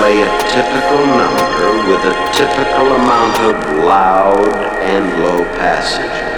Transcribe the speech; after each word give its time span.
play 0.00 0.22
a 0.22 0.30
typical 0.48 1.04
number 1.20 1.68
with 1.86 2.02
a 2.06 2.14
typical 2.32 2.86
amount 2.94 3.36
of 3.40 3.84
loud 3.84 4.54
and 4.80 5.22
low 5.22 5.44
passages. 5.56 6.29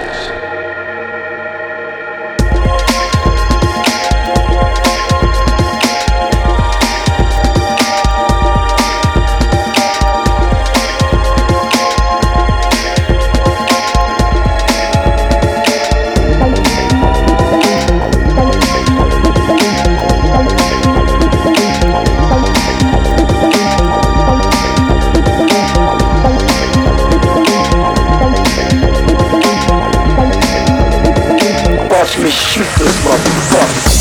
me 32.23 32.29
shoot 32.29 32.63
this 32.77 32.95
motherfucker. 33.01 33.92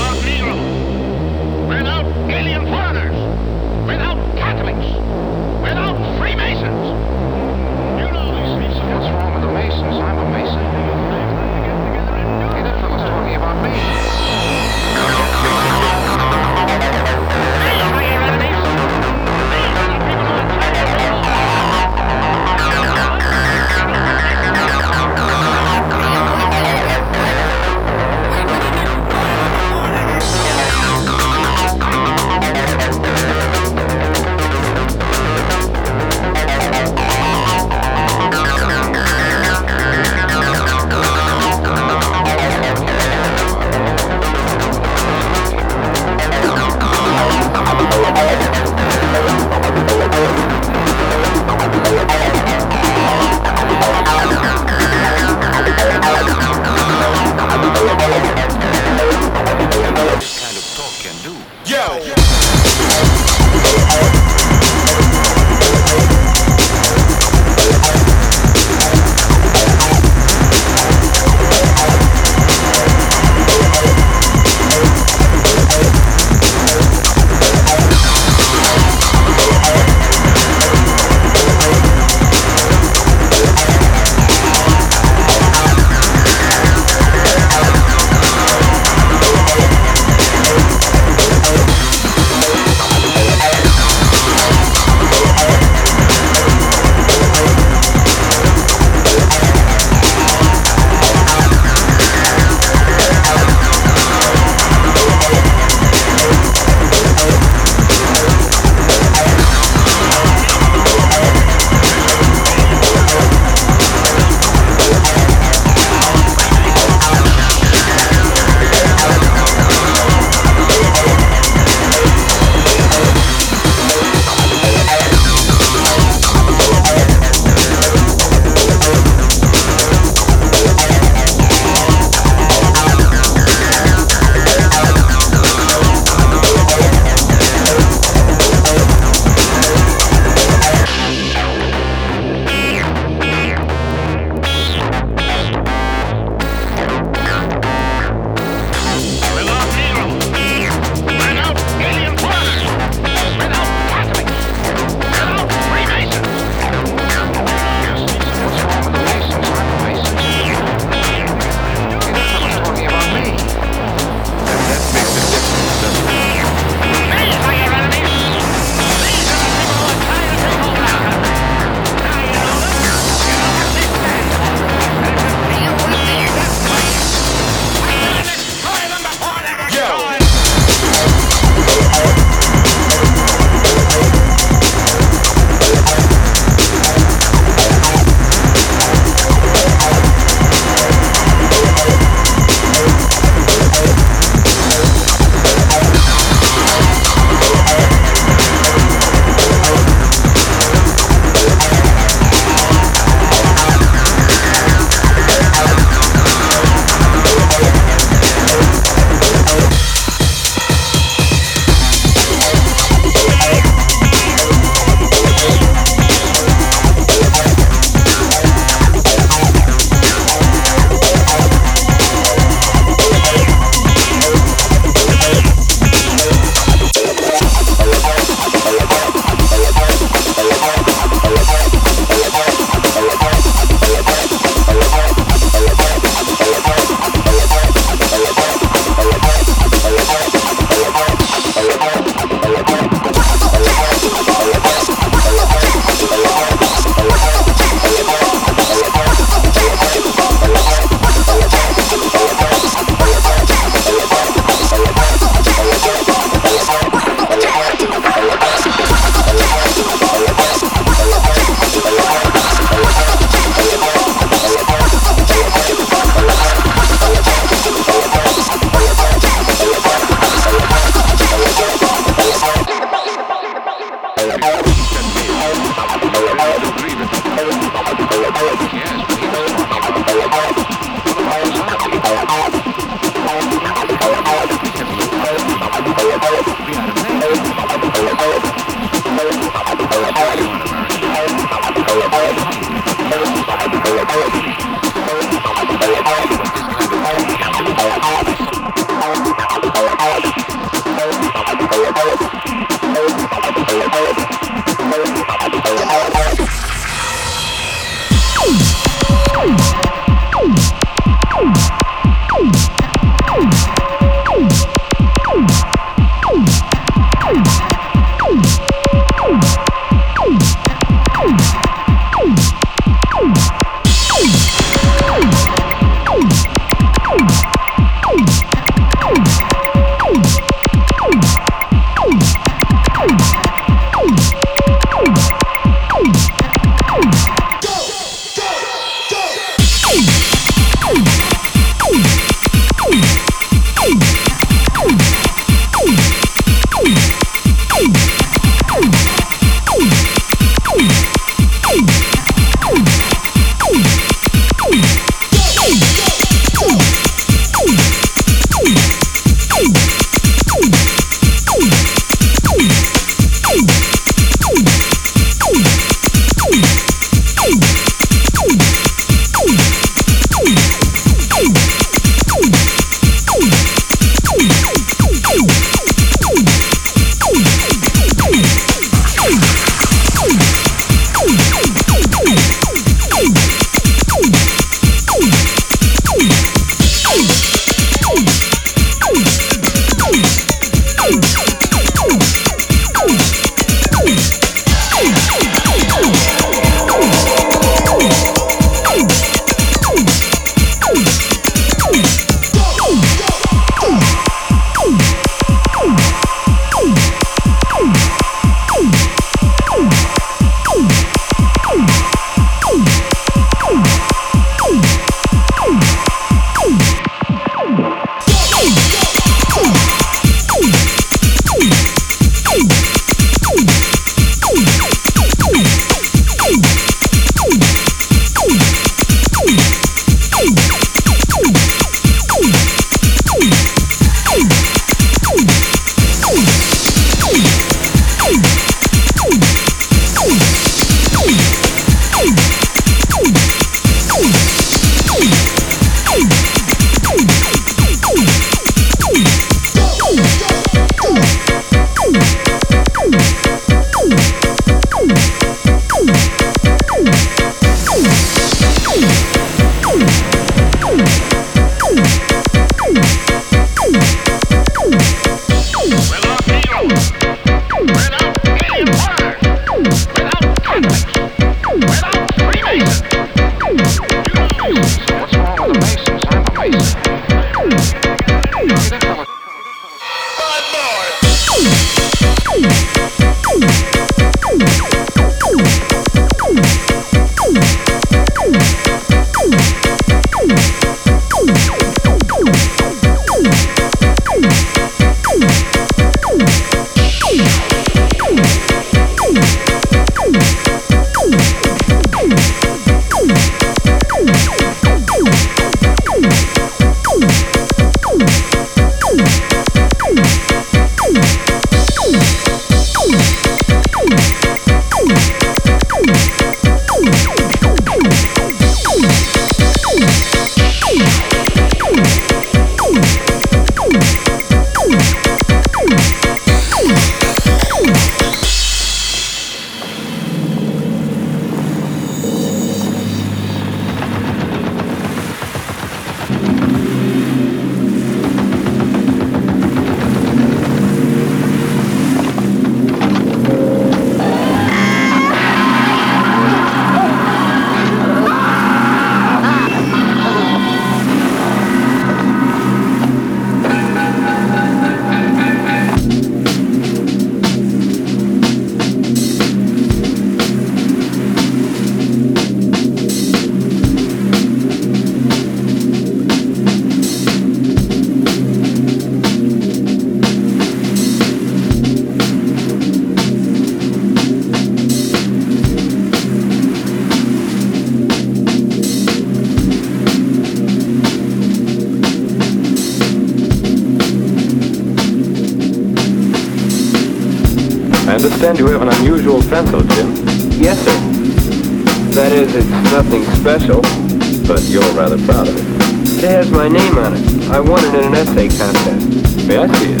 It 596.18 596.30
has 596.30 596.50
my 596.50 596.66
name 596.66 596.96
on 596.96 597.12
it. 597.14 597.50
I 597.50 597.60
won 597.60 597.84
it 597.84 597.94
in 597.94 598.04
an 598.06 598.14
essay 598.14 598.48
contest. 598.48 599.46
May 599.46 599.58
I 599.58 599.66
see 599.66 599.92
it? 599.92 600.00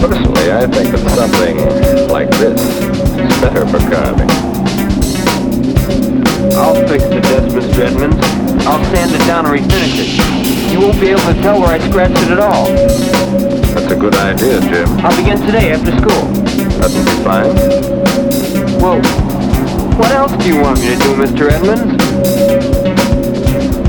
Personally, 0.00 0.52
I 0.52 0.66
think 0.70 0.94
that 0.94 1.02
something 1.16 1.56
like 2.08 2.30
this 2.30 2.60
is 2.62 3.40
better 3.40 3.66
for 3.66 3.80
carving. 3.90 4.30
I'll 6.54 6.76
fix 6.86 7.02
the 7.04 7.20
desk, 7.20 7.56
Mr. 7.56 7.78
Edmonds. 7.80 8.16
I'll 8.68 8.84
sand 8.94 9.12
it 9.12 9.26
down 9.26 9.46
and 9.46 9.60
refinish 9.60 9.98
it. 9.98 10.72
You 10.72 10.78
won't 10.80 11.00
be 11.00 11.08
able 11.08 11.22
to 11.22 11.34
tell 11.42 11.60
where 11.60 11.70
I 11.70 11.80
scratched 11.90 12.22
it 12.22 12.30
at 12.30 12.38
all. 12.38 12.66
That's 13.74 13.90
a 13.92 13.96
good 13.96 14.14
idea, 14.14 14.60
Jim. 14.60 14.88
I'll 15.00 15.16
begin 15.16 15.40
today 15.40 15.72
after 15.72 15.90
school. 15.98 16.43
Well, 16.84 16.92
what 19.96 20.10
else 20.10 20.36
do 20.36 20.44
you 20.52 20.60
want 20.60 20.76
me 20.80 20.88
to 20.88 20.96
do, 21.00 21.14
Mr. 21.16 21.50
Edmonds? 21.50 21.96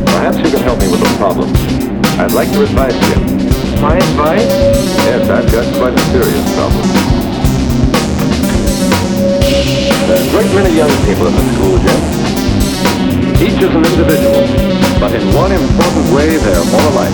Perhaps 0.05 0.37
you 0.37 0.49
can 0.49 0.61
help 0.63 0.79
me 0.79 0.87
with 0.87 1.01
a 1.01 1.17
problem. 1.17 1.51
I'd 2.17 2.31
like 2.31 2.49
your 2.53 2.63
advice, 2.63 2.97
Jim. 3.09 3.21
My 3.81 3.97
advice? 3.97 4.47
Yes, 5.03 5.29
I've 5.29 5.51
got 5.51 5.65
quite 5.75 5.93
a 5.93 5.99
serious 6.15 6.55
problem. 6.55 6.87
There 10.07 10.15
are 10.15 10.23
a 10.23 10.29
great 10.31 10.55
many 10.55 10.71
young 10.77 10.95
people 11.03 11.27
in 11.27 11.35
the 11.35 11.43
school, 11.51 11.77
Jim. 11.83 11.99
Each 13.43 13.59
is 13.59 13.75
an 13.75 13.83
individual, 13.83 14.47
but 15.01 15.11
in 15.11 15.33
one 15.35 15.51
important 15.51 16.13
way, 16.15 16.37
they're 16.37 16.63
more 16.71 16.87
alike. 16.95 17.11